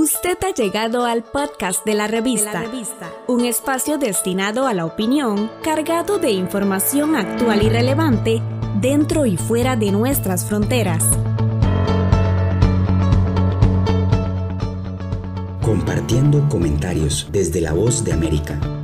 [0.00, 2.62] Usted ha llegado al podcast de la, revista,
[3.26, 8.40] un espacio destinado a la opinión, cargado de información actual y relevante
[8.80, 11.02] dentro y fuera de nuestras fronteras.
[15.62, 18.77] Compartiendo comentarios desde la voz de América.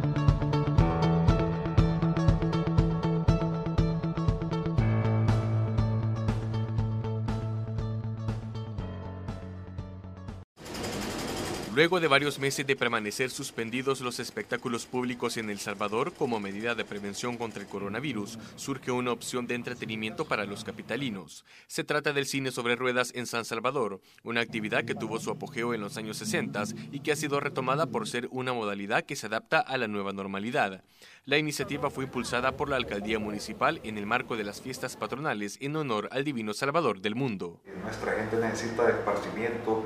[11.75, 16.77] Luego de varios meses de permanecer suspendidos los espectáculos públicos en El Salvador como medida
[16.77, 21.45] de prevención contra el coronavirus, surge una opción de entretenimiento para los capitalinos.
[21.67, 25.75] Se trata del cine sobre ruedas en San Salvador, una actividad que tuvo su apogeo
[25.75, 29.27] en los años 60 y que ha sido retomada por ser una modalidad que se
[29.27, 30.85] adapta a la nueva normalidad.
[31.25, 35.59] La iniciativa fue impulsada por la alcaldía municipal en el marco de las fiestas patronales
[35.61, 37.61] en honor al Divino Salvador del mundo.
[37.83, 39.85] Nuestra gente necesita esparcimiento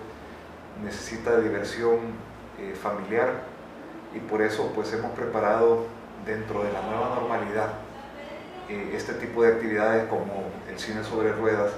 [0.82, 1.98] necesita diversión
[2.58, 3.44] eh, familiar
[4.14, 5.86] y por eso pues hemos preparado
[6.24, 7.74] dentro de la nueva normalidad
[8.68, 11.72] eh, este tipo de actividades como el cine sobre ruedas.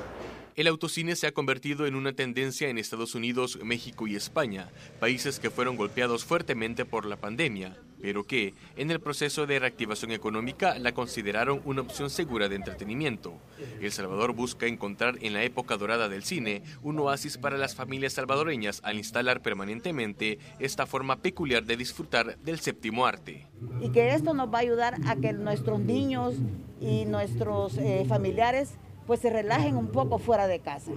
[0.56, 5.38] El autocine se ha convertido en una tendencia en Estados Unidos, México y España, países
[5.38, 10.78] que fueron golpeados fuertemente por la pandemia, pero que, en el proceso de reactivación económica,
[10.78, 13.34] la consideraron una opción segura de entretenimiento.
[13.80, 18.14] El Salvador busca encontrar en la época dorada del cine un oasis para las familias
[18.14, 23.46] salvadoreñas al instalar permanentemente esta forma peculiar de disfrutar del séptimo arte.
[23.80, 26.34] Y que esto nos va a ayudar a que nuestros niños
[26.80, 28.74] y nuestros eh, familiares
[29.06, 30.92] pues se relajen un poco fuera de casa.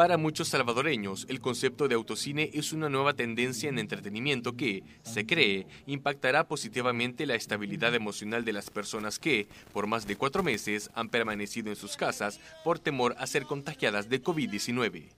[0.00, 5.26] Para muchos salvadoreños, el concepto de autocine es una nueva tendencia en entretenimiento que, se
[5.26, 10.90] cree, impactará positivamente la estabilidad emocional de las personas que, por más de cuatro meses,
[10.94, 15.10] han permanecido en sus casas por temor a ser contagiadas de COVID-19.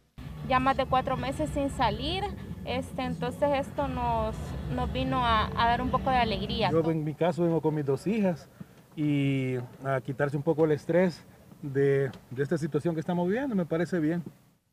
[0.48, 2.24] Ya más de cuatro meses sin salir,
[2.64, 4.34] este, entonces esto nos,
[4.74, 6.72] nos vino a, a dar un poco de alegría.
[6.72, 8.48] Yo en mi caso vengo con mis dos hijas
[8.96, 11.24] y a quitarse un poco el estrés
[11.62, 14.22] de, esta situación que estamos viviendo, me parece bien.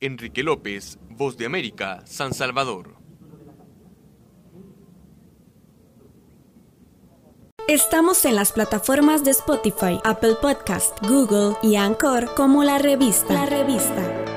[0.01, 2.95] Enrique López, Voz de América, San Salvador.
[7.67, 13.33] Estamos en las plataformas de Spotify, Apple Podcast, Google y Anchor como la revista.
[13.33, 14.28] La revista.